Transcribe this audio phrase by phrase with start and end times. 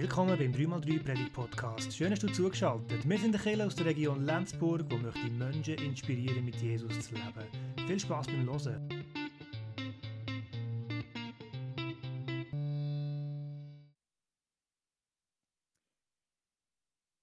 [0.00, 1.94] Willkommen beim 3x3 Predigt Podcast.
[1.94, 3.06] Schön, dass du zugeschaltet.
[3.06, 7.14] Wir sind der Kirche aus der Region Lenzburg, wo möchte Menschen inspirieren, mit Jesus zu
[7.16, 7.86] leben.
[7.86, 8.88] Viel Spaß beim Hören.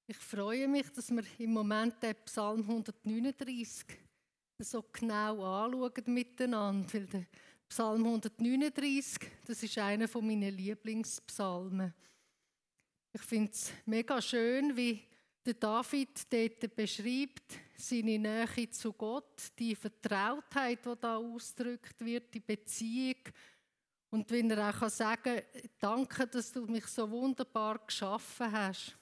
[0.05, 3.87] Ich freue mich, dass wir im Moment den Psalm 139
[4.59, 6.93] so genau anschauen miteinander.
[6.93, 7.25] Weil der
[7.67, 11.91] Psalm 139, das ist einer meiner Lieblingspsalmen.
[13.19, 15.01] Ich finde es mega schön, wie
[15.43, 22.39] der David dort beschreibt, seine Nähe zu Gott, die Vertrautheit, die da ausgedrückt wird, die
[22.39, 23.15] Beziehung.
[24.11, 28.95] Und wenn er auch sagen kann, danke, dass du mich so wunderbar geschaffen hast.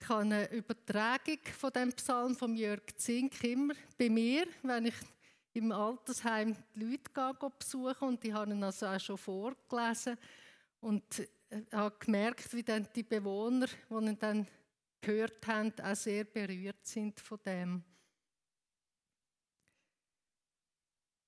[0.00, 4.94] Ich habe eine Übertragung von dem Psalm von Jörg Zink immer bei mir, wenn ich
[5.54, 10.16] im Altersheim die Leute besuche und die haben ihn also auch schon vorgelesen.
[10.80, 11.02] Und
[11.72, 14.46] habe gemerkt, wie dann die Bewohner, die ihn dann
[15.00, 17.84] gehört haben, auch sehr berührt sind von dem.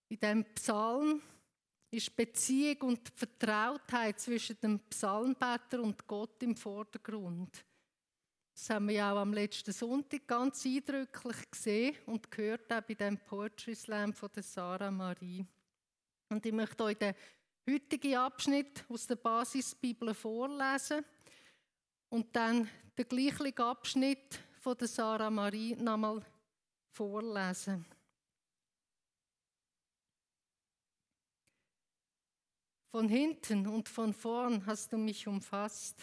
[0.09, 1.23] In diesem Psalm
[1.91, 7.65] ist Beziehung und Vertrautheit zwischen dem Psalmbeter und Gott im Vordergrund.
[8.55, 12.95] Das haben wir ja auch am letzten Sonntag ganz eindrücklich gesehen und gehört auch bei
[12.95, 15.45] dem Poetry Slam von Sarah Marie.
[16.31, 17.15] Und ich möchte euch den
[17.69, 21.05] heutige Abschnitt aus der Basisbibel vorlesen
[22.09, 26.25] und dann den gleichen Abschnitt von der Sarah Marie nochmal
[26.93, 27.85] vorlesen.
[32.91, 36.01] Von hinten und von vorn hast du mich umfasst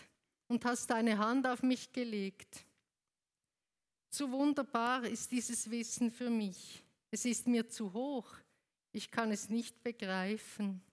[0.47, 2.65] und hast deine Hand auf mich gelegt.
[4.09, 6.83] Zu wunderbar ist dieses Wissen für mich.
[7.09, 8.29] Es ist mir zu hoch.
[8.91, 10.83] Ich kann es nicht begreifen.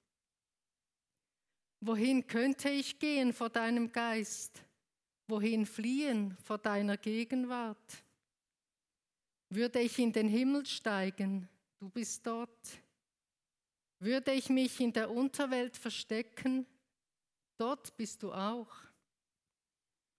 [1.80, 4.62] Wohin könnte ich gehen vor deinem Geist?
[5.26, 8.04] Wohin fliehen vor deiner Gegenwart?
[9.48, 11.48] Würde ich in den Himmel steigen,
[11.78, 12.68] du bist dort.
[13.98, 16.66] Würde ich mich in der Unterwelt verstecken,
[17.56, 18.70] dort bist du auch.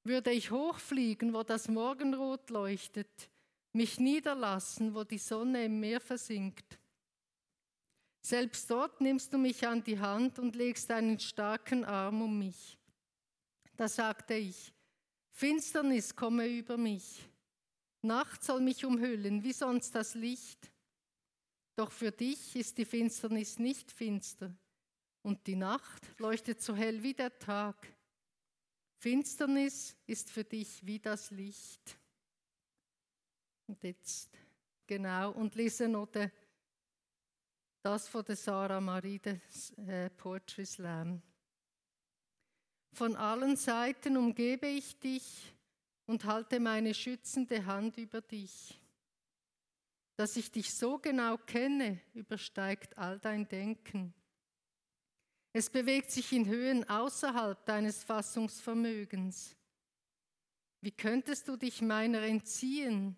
[0.04, 3.30] Würde ich hochfliegen, wo das Morgenrot leuchtet,
[3.74, 6.80] mich niederlassen, wo die Sonne im Meer versinkt,
[8.22, 12.78] selbst dort nimmst du mich an die Hand und legst einen starken Arm um mich.
[13.76, 14.74] Da sagte ich,
[15.32, 17.28] Finsternis komme über mich.
[18.04, 20.72] Nacht soll mich umhüllen, wie sonst das Licht.
[21.76, 24.53] Doch für dich ist die Finsternis nicht finster
[25.24, 27.88] und die Nacht leuchtet so hell wie der Tag.
[28.98, 31.98] Finsternis ist für dich wie das Licht.
[33.68, 34.30] Und jetzt
[34.86, 36.32] genau und lese den
[37.81, 39.19] das von der Sarah Marie,
[39.88, 41.22] äh, Poetry Slam.
[42.94, 45.53] Von allen Seiten umgebe ich dich
[46.06, 48.80] und halte meine schützende Hand über dich.
[50.18, 54.14] Dass ich dich so genau kenne, übersteigt all dein Denken.
[55.53, 59.56] Es bewegt sich in Höhen außerhalb deines Fassungsvermögens.
[60.81, 63.18] Wie könntest du dich meiner entziehen?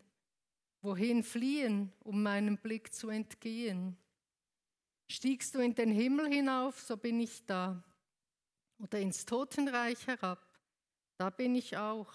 [0.82, 3.98] Wohin fliehen, um meinem Blick zu entgehen?
[5.14, 7.84] Stiegst du in den Himmel hinauf, so bin ich da.
[8.80, 10.44] Oder ins Totenreich herab,
[11.20, 12.12] da bin ich auch.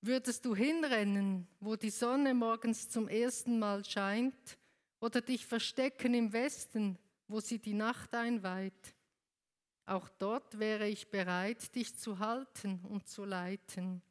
[0.00, 4.58] Würdest du hinrennen, wo die Sonne morgens zum ersten Mal scheint,
[5.00, 6.96] oder dich verstecken im Westen,
[7.26, 8.94] wo sie die Nacht einweiht?
[9.86, 14.02] Auch dort wäre ich bereit, dich zu halten und zu leiten.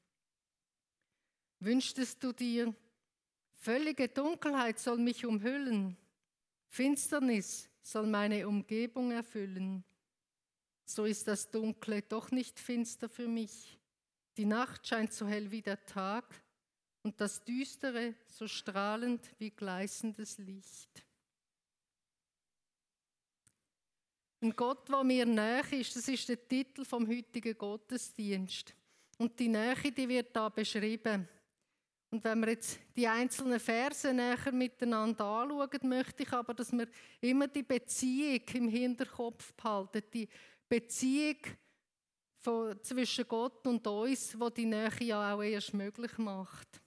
[1.61, 2.75] Wünschtest du dir,
[3.55, 5.95] völlige Dunkelheit soll mich umhüllen,
[6.67, 9.83] Finsternis soll meine Umgebung erfüllen.
[10.85, 13.79] So ist das Dunkle doch nicht finster für mich.
[14.37, 16.25] Die Nacht scheint so hell wie der Tag
[17.03, 21.05] und das Düstere so strahlend wie gleißendes Licht.
[24.41, 28.75] Ein Gott, der mir näher ist, das ist der Titel vom heutigen Gottesdienst.
[29.17, 31.27] Und die Nähe, die wird da beschrieben.
[32.09, 36.87] Und wenn wir jetzt die einzelnen Verse näher miteinander anschauen, möchte ich aber, dass wir
[37.19, 40.29] immer die Beziehung im Hinterkopf behalten, die
[40.69, 41.37] Beziehung
[42.37, 46.81] von, zwischen Gott und uns, wo die Nähe ja auch erst möglich macht.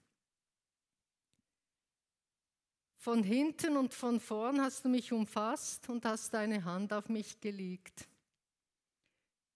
[2.96, 7.40] Von hinten und von vorn hast du mich umfasst und hast deine Hand auf mich
[7.40, 8.09] gelegt.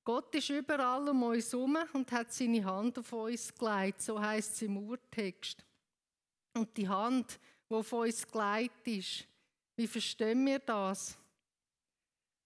[0.04, 4.52] Gott ist überall um uns herum und hat seine Hand auf uns gelegt, so heißt
[4.52, 5.64] es im Urtext.
[6.52, 9.26] Und die Hand, die auf uns gelegt ist,
[9.76, 11.16] wie verstehen wir das?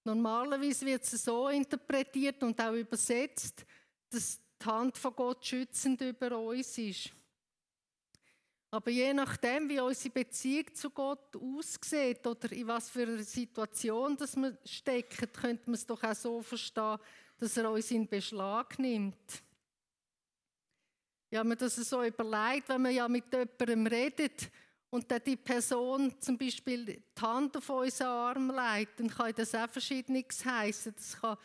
[0.04, 3.66] Normalerweise wird es so interpretiert und auch übersetzt,
[4.08, 7.10] dass die Hand von Gott schützend über uns ist.
[8.70, 14.16] Aber je nachdem, wie unsere Beziehung zu Gott aussieht oder in was für einer Situation
[14.16, 16.98] dass wir stecken, könnte man es doch auch so verstehen,
[17.38, 19.42] dass er uns in Beschlag nimmt.
[21.30, 24.50] Ja, man das so überlegt, wenn man ja mit jemandem redet
[24.90, 29.54] und dann die Person zum Beispiel die Hand auf unseren Arm legt, dann kann das
[29.54, 30.94] auch verschiedenes heißen.
[30.96, 31.36] Das kann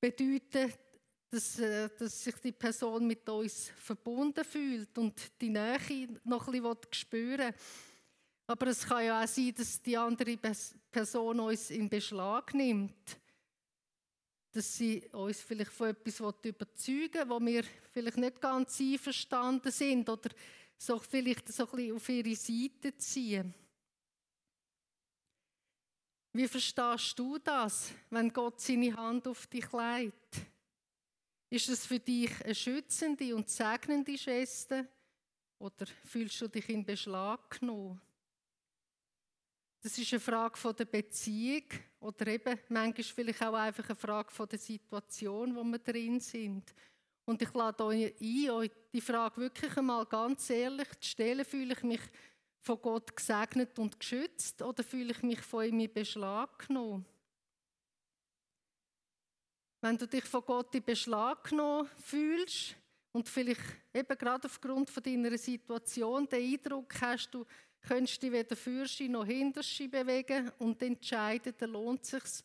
[0.00, 0.72] bedeuten,
[1.28, 6.62] dass, äh, dass, sich die Person mit uns verbunden fühlt und die Nähe noch ein
[6.62, 7.54] bisschen spüren
[8.46, 10.38] Aber es kann ja auch sein, dass die andere
[10.90, 13.18] Person uns in Beschlag nimmt.
[14.56, 17.62] Dass sie uns vielleicht von etwas überzeugen wo wir
[17.92, 20.30] vielleicht nicht ganz einverstanden sind oder
[20.78, 23.52] so vielleicht so ein auf ihre Seite ziehen.
[26.32, 30.36] Wie verstehst du das, wenn Gott seine Hand auf dich legt?
[31.50, 34.88] Ist es für dich eine schützende und segnende Geste
[35.58, 38.00] oder fühlst du dich in Beschlag genommen?
[39.86, 41.62] Das ist eine Frage von der Beziehung
[42.00, 46.74] oder eben manchmal vielleicht auch einfach eine Frage von der Situation, wo wir drin sind.
[47.24, 51.44] Und ich lade euch ein, euch die Frage wirklich einmal ganz ehrlich zu stellen.
[51.44, 52.00] Fühle ich mich
[52.58, 57.06] von Gott gesegnet und geschützt oder fühle ich mich von ihm in Beschlag genommen?
[59.82, 62.74] Wenn du dich von Gott in Beschlag genommen fühlst
[63.12, 63.62] und vielleicht
[63.94, 67.46] eben gerade aufgrund von deiner Situation den Eindruck hast, du
[67.80, 72.44] könntest dich weder Fürschi noch Hinterschi bewegen und entscheiden, dann lohnt es sich,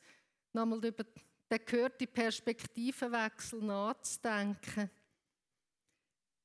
[0.53, 1.05] nochmal über
[1.51, 4.89] der gehört die Perspektivenwechsel nachzudenken.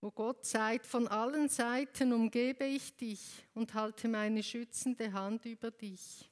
[0.01, 5.71] Wo Gott sagt, von allen Seiten umgebe ich dich und halte meine schützende Hand über
[5.71, 6.29] dich.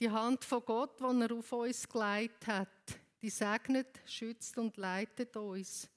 [0.00, 5.36] Die Hand von Gott, die er auf uns geleitet hat, die segnet, schützt und leitet
[5.36, 5.88] uns.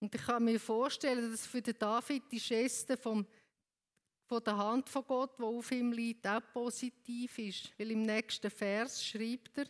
[0.00, 3.26] Und ich kann mir vorstellen, dass für den David die Geste vom
[4.28, 7.72] von der Hand von Gott, wo auf ihm liegt, auch positiv ist.
[7.78, 9.66] Weil im nächsten Vers schreibt er,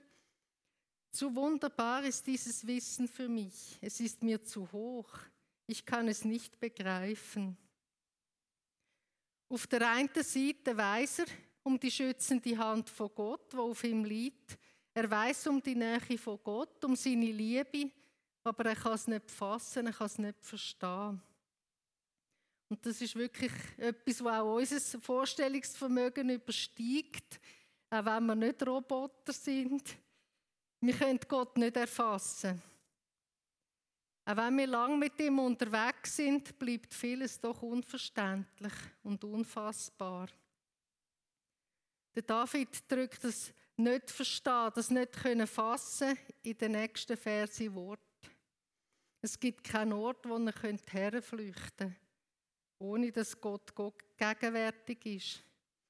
[1.11, 3.79] zu wunderbar ist dieses Wissen für mich.
[3.81, 5.11] Es ist mir zu hoch.
[5.67, 7.57] Ich kann es nicht begreifen.
[9.49, 11.27] Auf der einen Seite weiß er
[11.63, 14.59] um die schützende Hand von Gott, wo auf ihm liegt.
[14.95, 17.91] Er weiß um die Nähe von Gott, um seine Liebe,
[18.47, 21.21] aber er kann es nicht fassen, er kann es nicht verstehen.
[22.69, 27.41] Und das ist wirklich etwas, was auch unser Vorstellungsvermögen übersteigt,
[27.91, 29.97] auch wenn wir nicht Roboter sind.
[30.81, 32.61] Wir können Gott nicht erfassen.
[34.25, 38.73] Auch wenn wir lang mit ihm unterwegs sind, bleibt vieles doch unverständlich
[39.05, 40.29] und unfassbar.
[42.15, 48.01] Der David drückt das nicht verstehen, das nicht können fassen in den nächsten Verse Wort.
[49.23, 50.53] Es gibt keinen Ort, wo er
[50.91, 51.97] herflüchten könnte
[52.79, 55.45] ohne dass Gott, Gott gegenwärtig ist.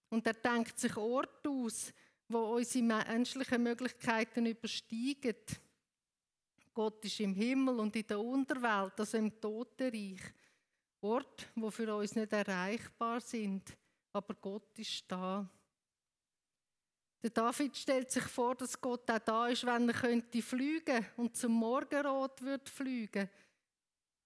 [0.08, 1.92] Und er denkt sich Orte aus,
[2.28, 5.36] wo unsere menschlichen Möglichkeiten übersteigen.
[6.72, 10.20] Gott ist im Himmel und in der Unterwelt, also im Totenreich.
[11.00, 13.76] Orte, wo für uns nicht erreichbar sind,
[14.12, 15.48] aber Gott ist da.
[17.26, 21.36] Der David stellt sich vor, dass Gott auch da ist, wenn er könnte fliegen und
[21.36, 23.28] zum Morgenrot wird fliegen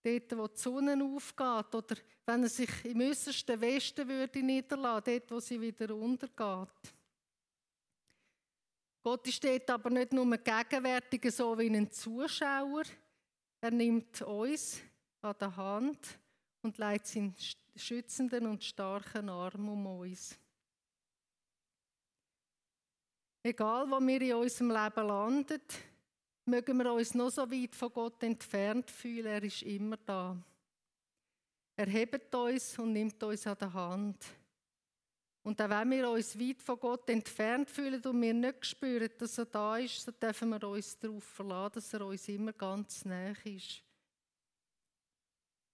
[0.02, 1.96] dort, wo die Sonne aufgeht, oder
[2.26, 6.94] wenn er sich im äußersten Westen würde niederlassen, dort, wo sie wieder untergeht.
[9.02, 12.82] Gott ist dort aber nicht nur gegenwärtig, so wie ein Zuschauer.
[13.62, 14.78] Er nimmt uns
[15.22, 16.18] an der Hand
[16.60, 17.34] und legt seinen
[17.74, 20.38] schützenden und starken Arm um uns.
[23.42, 25.60] Egal, wo wir in unserem Leben landen,
[26.44, 30.36] mögen wir uns noch so weit von Gott entfernt fühlen, er ist immer da.
[31.76, 34.22] Er hebt uns und nimmt uns an der Hand.
[35.42, 39.38] Und auch wenn wir uns weit von Gott entfernt fühlen und wir nicht spüren, dass
[39.38, 43.32] er da ist, so dürfen wir uns darauf verlassen, dass er uns immer ganz nah
[43.44, 43.82] ist.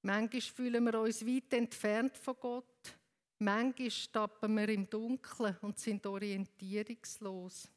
[0.03, 2.97] Manchmal fühlen wir uns weit entfernt von Gott.
[3.39, 7.69] Manchmal tappen wir im Dunkeln und sind orientierungslos.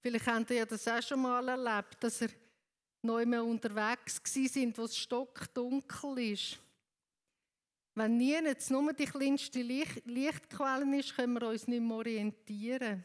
[0.00, 2.30] Vielleicht habt ihr das auch schon mal erlebt, dass ihr
[3.02, 6.58] neu mehr unterwegs sind, wo es stockdunkel ist.
[7.94, 13.04] Wenn nie jetzt nur die kleinste Licht Lichtquelle ist, können wir uns nicht mehr orientieren.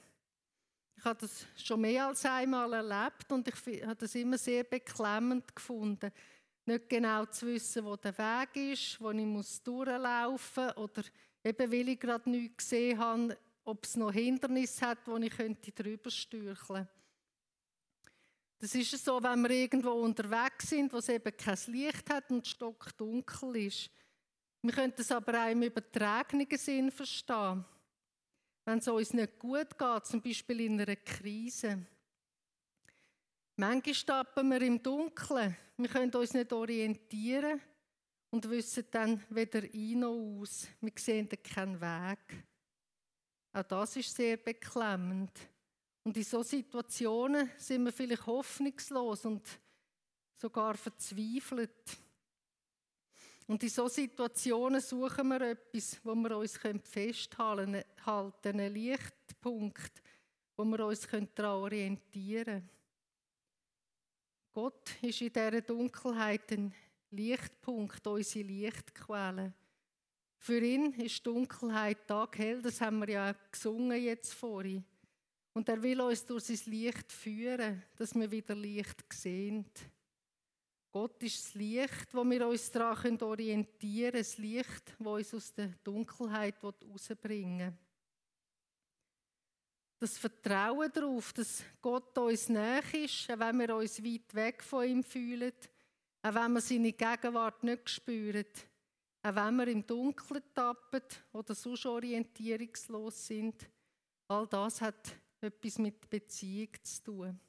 [0.95, 5.53] Ich habe das schon mehr als einmal erlebt und ich habe das immer sehr beklemmend
[5.55, 6.11] gefunden.
[6.65, 11.03] Nicht genau zu wissen, wo der Weg ist, wo ich muss durchlaufen muss oder
[11.43, 15.71] eben weil ich gerade nichts gesehen habe, ob es noch Hindernisse hat, wo ich könnte
[15.71, 16.87] drüber stürcheln.
[18.59, 22.47] Das ist so, wenn wir irgendwo unterwegs sind, wo es eben kein Licht hat und
[22.47, 23.89] stockdunkel ist.
[24.61, 27.65] Wir können das aber auch im übertragenen Sinn verstehen.
[28.63, 31.85] Wenn es uns nicht gut geht, zum Beispiel in einer Krise.
[33.55, 35.55] Manchmal stappen wir im Dunkeln.
[35.77, 37.61] Wir können uns nicht orientieren
[38.31, 40.67] und wissen dann weder ein noch aus.
[40.81, 42.43] Wir sehen keinen Weg.
[43.53, 45.31] Auch das ist sehr beklemmend.
[46.03, 49.47] Und in solchen Situationen sind wir vielleicht hoffnungslos und
[50.35, 51.97] sogar verzweifelt.
[53.45, 60.01] Und in solchen Situationen suchen wir etwas, wo wir uns festhalten können, einen Lichtpunkt,
[60.57, 62.69] wo wir uns daran orientieren können.
[64.53, 66.71] Gott ist in dieser Dunkelheit ein
[67.09, 69.51] Lichtpunkt, unsere Lichtquelle.
[70.37, 74.83] Für ihn ist Dunkelheit taghell, das haben wir ja gesungen jetzt vorhin.
[75.53, 79.65] Und er will uns durch sein Licht führen, dass wir wieder Licht sehen.
[80.91, 85.53] Gott ist das Licht, wo wir uns daran orientieren können, das Licht, das uns aus
[85.55, 87.77] der Dunkelheit herausbringen will.
[90.03, 94.85] Das Vertrauen darauf, dass Gott uns näher ist, auch wenn wir uns weit weg von
[94.85, 95.53] ihm fühlen,
[96.21, 98.43] auch wenn wir seine Gegenwart nicht spüren,
[99.21, 103.69] auch wenn wir im Dunkeln tappen oder sonst orientierungslos sind,
[104.27, 107.39] all das hat etwas mit Beziehung zu tun.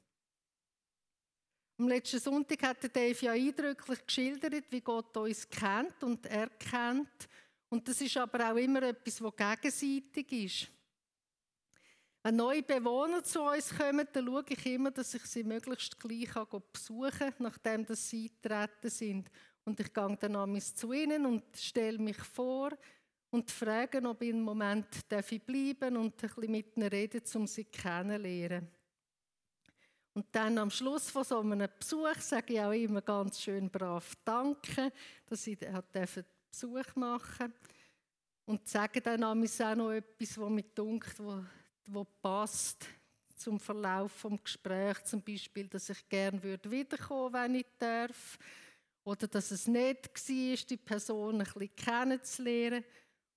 [1.77, 7.27] Am letzten Sonntag hat Dave ja eindrücklich geschildert, wie Gott uns kennt und erkennt.
[7.67, 10.74] Und das ist aber auch immer etwas, was gegenseitig ist.
[12.25, 16.33] Wenn neue Bewohner zu uns kommen, dann schaue ich immer, dass ich sie möglichst gleich
[16.73, 19.29] besuchen kann, nachdem sie eingetreten sind.
[19.63, 22.71] Und ich gehe dann amigs zu ihnen und stelle mich vor
[23.29, 27.45] und frage, ob ich einen Moment darf bleiben und ein bisschen mit ihnen reden, um
[27.45, 28.69] sie kennenzulernen.
[30.15, 34.15] Und dann am Schluss von so einem Besuch sage ich auch immer ganz schön brav
[34.25, 34.91] Danke,
[35.27, 35.59] dass ich
[36.49, 37.53] Besuch machen
[38.47, 39.35] Und sage dann auch
[39.75, 41.19] noch etwas, was mir dunkt,
[41.87, 42.87] wo passt
[43.35, 45.05] zum Verlauf des Gesprächs.
[45.05, 48.37] Zum Beispiel, dass ich wiederkommen würde, wenn ich darf
[49.03, 52.83] oder dass es nett war, die Person ein bisschen kennenzulernen.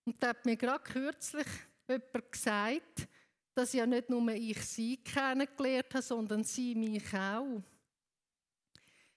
[0.05, 1.47] Und da hat mir gerade kürzlich
[1.89, 3.09] jemand gesagt,
[3.55, 7.63] dass ja nicht nur ich sie kennengelernt habe, sondern sie mich auch.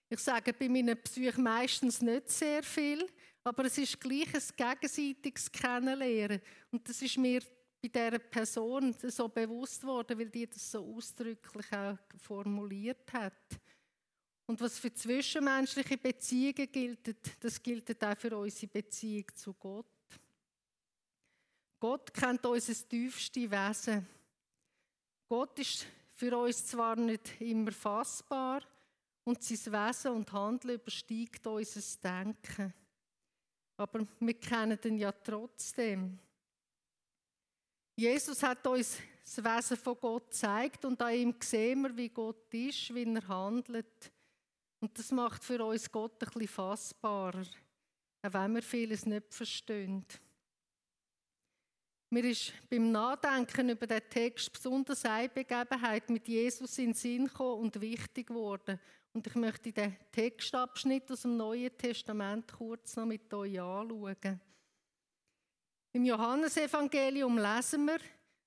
[0.09, 3.07] Ich sage bei meinen Besuchen meistens nicht sehr viel,
[3.43, 6.41] aber es ist gleich ein gegenseitiges Kennenlernen.
[6.69, 7.41] Und das ist mir
[7.81, 13.33] bei dieser Person so bewusst worden, weil die das so ausdrücklich auch formuliert hat.
[14.45, 19.85] Und was für zwischenmenschliche Beziehungen gilt, das gilt auch für unsere Beziehung zu Gott.
[21.79, 24.05] Gott kennt unser tiefstes Wesen.
[25.27, 28.61] Gott ist für uns zwar nicht immer fassbar
[29.23, 32.73] und sein Wesen und Handeln übersteigt unser Denken.
[33.77, 36.19] Aber wir kennen ihn ja trotzdem.
[38.01, 42.51] Jesus hat uns das Wesen von Gott gezeigt und an ihm sehen wir, wie Gott
[42.51, 44.11] ist, wie er handelt.
[44.79, 47.45] Und das macht für uns Gott ein bisschen fassbarer,
[48.23, 50.03] auch wenn wir vieles nicht verstehen.
[52.09, 57.25] Mir ist beim Nachdenken über den Text besonders eine Begebenheit mit Jesus in den Sinn
[57.27, 58.79] gekommen und wichtig geworden.
[59.13, 64.41] Und ich möchte den Textabschnitt aus dem Neuen Testament kurz noch mit euch anschauen.
[65.93, 67.99] Im Johannesevangelium lesen wir,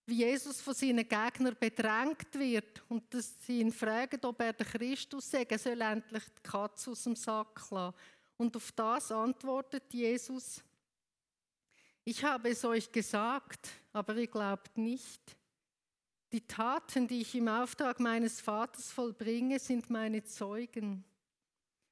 [0.06, 4.66] wie Jesus von seinen Gegnern bedrängt wird und dass sie ihn fragen, ob er der
[4.66, 7.94] Christus sei, er soll endlich die Katze aus dem Sack lassen.
[8.36, 10.62] Und auf das antwortet Jesus,
[12.04, 15.36] ich habe es euch gesagt, aber ihr glaubt nicht.
[16.32, 21.04] Die Taten, die ich im Auftrag meines Vaters vollbringe, sind meine Zeugen.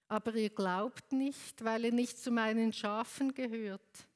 [0.09, 4.07] Aber ihr glaubt nicht, weil ihr nicht zu meinen Schafen gehört.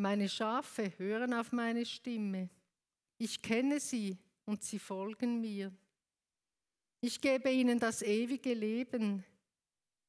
[0.00, 2.48] Meine Schafe hören auf meine Stimme.
[3.18, 4.16] Ich kenne sie
[4.46, 5.70] und sie folgen mir.
[7.02, 9.22] Ich gebe ihnen das ewige Leben.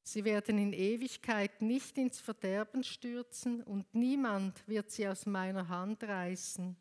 [0.02, 6.02] Sie werden in Ewigkeit nicht ins Verderben stürzen und niemand wird sie aus meiner Hand
[6.04, 6.74] reißen.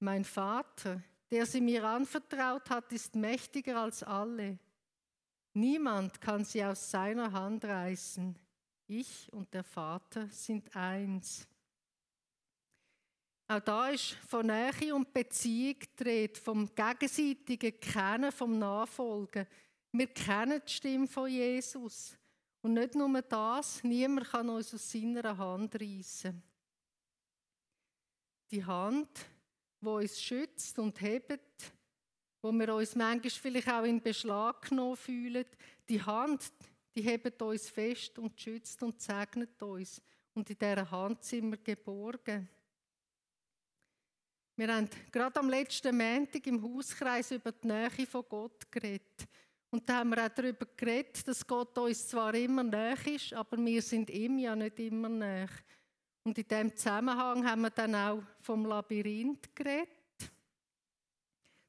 [0.00, 4.58] Mein Vater, der sie mir anvertraut hat, ist mächtiger als alle.
[5.54, 8.38] Niemand kann sie aus seiner Hand reißen.
[8.88, 11.48] Ich und der Vater sind eins.
[13.50, 19.46] Auch da ist von Nähe und Beziehung dreht, vom gegenseitigen Kennen, vom Nachfolgen.
[19.90, 22.14] Wir kennen die Stimme von Jesus.
[22.60, 26.42] Und nicht nur das, niemand kann uns aus seiner Hand reißen.
[28.50, 29.08] Die Hand,
[29.80, 31.72] wo uns schützt und hebt,
[32.42, 35.46] wo wir uns manchmal vielleicht auch in Beschlag genommen fühlen.
[35.88, 36.52] Die Hand,
[36.94, 40.02] die hebt uns fest und schützt und segnet uns.
[40.34, 42.46] Und in dieser Hand sind wir geborgen.
[44.58, 49.28] Wir haben gerade am letzten Montag im Hauskreis über die Nähe von Gott geredet.
[49.70, 53.56] Und da haben wir auch darüber geredet, dass Gott uns zwar immer näher ist, aber
[53.56, 55.48] wir sind ihm ja nicht immer näher.
[56.24, 59.88] Und in diesem Zusammenhang haben wir dann auch vom Labyrinth geredet.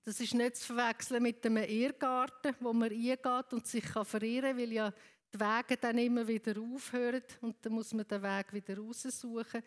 [0.04, 4.58] Das ist nicht zu verwechseln mit einem Irrgarten, wo man eingeht und sich verirren kann,
[4.58, 4.92] weil ja
[5.32, 9.62] die Wege dann immer wieder aufhören und dann muss man den Weg wieder raussuchen.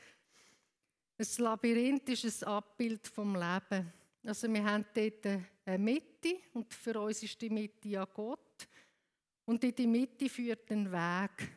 [1.18, 3.92] Ein Labyrinth ist ein Abbild vom Leben.
[4.24, 5.26] Also wir haben dort
[5.64, 8.68] eine Mitte und für uns ist die Mitte ja Gott.
[9.44, 11.48] Und in die Mitte führt ein Weg.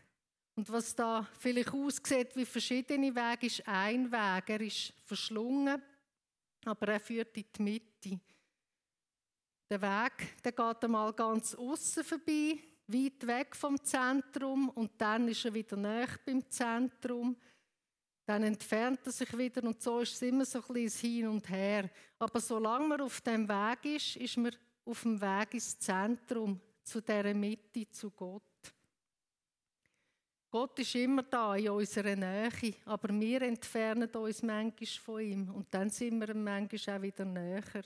[0.55, 4.49] Und was da vielleicht aussieht wie verschiedene Wege, ist ein Weg.
[4.49, 5.81] Er ist verschlungen,
[6.65, 8.19] aber er führt in die Mitte.
[9.69, 15.43] Der Weg, der geht einmal ganz außen vorbei, weit weg vom Zentrum und dann ist
[15.43, 17.35] er wieder näher beim Zentrum.
[18.25, 21.47] Dann entfernt er sich wieder und so ist es immer so ein bisschen Hin und
[21.49, 21.89] Her.
[22.17, 27.01] Aber solange man auf dem Weg ist, ist man auf dem Weg ins Zentrum, zu
[27.01, 28.41] der Mitte, zu Gott.
[30.49, 35.67] Gott ist immer da in unserer Nähe, aber wir entfernen uns manchmal von ihm und
[35.69, 37.83] dann sind wir manchmal auch wieder näher.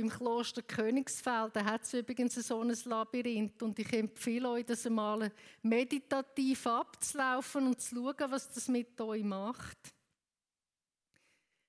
[0.00, 5.30] Beim Kloster Königsfeld hat es übrigens so ein Labyrinth und ich empfehle euch, das einmal
[5.60, 9.76] meditativ abzulaufen und zu schauen, was das mit euch macht.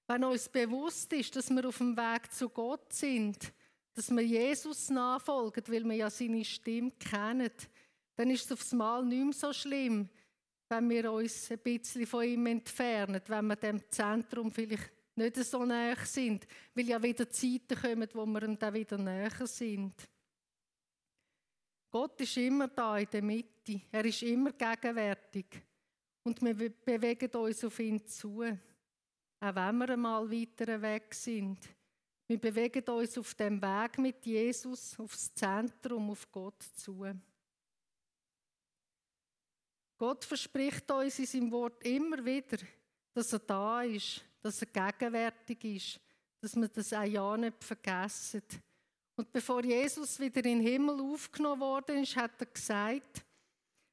[0.07, 3.51] Wenn uns bewusst ist, dass wir auf dem Weg zu Gott sind,
[3.95, 7.51] dass wir Jesus nachfolgen, weil wir ja seine Stimme kennen,
[8.15, 10.07] dann ist es aufs Mal nicht mehr so schlimm,
[10.69, 15.65] wenn wir uns ein bisschen von ihm entfernen, wenn wir dem Zentrum vielleicht nicht so
[15.65, 19.93] näher sind, weil ja wieder Zeiten kommen, wo wir dann wieder näher sind.
[21.91, 23.81] Gott ist immer da in der Mitte.
[23.91, 25.61] Er ist immer gegenwärtig.
[26.23, 28.43] Und wir bewegen uns auf ihn zu.
[28.43, 31.59] Auch wenn wir einmal weiter weg sind.
[32.27, 37.05] Wir bewegen uns auf dem Weg mit Jesus aufs Zentrum, auf Gott zu.
[39.97, 42.57] Gott verspricht uns in seinem Wort immer wieder,
[43.13, 45.99] dass er da ist, dass er gegenwärtig ist,
[46.39, 48.41] dass wir das auch ja nicht vergessen.
[49.15, 53.23] Und bevor Jesus wieder in den Himmel aufgenommen worden ist, hat er gesagt,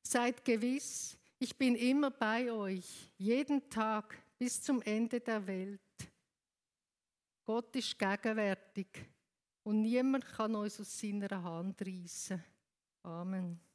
[0.02, 5.80] seid gewiss, ich bin immer bei euch, jeden Tag bis zum Ende der Welt.
[7.44, 8.88] Gott ist gegenwärtig
[9.62, 12.42] und niemand kann uns aus seiner Hand reißen.
[13.02, 13.67] Amen.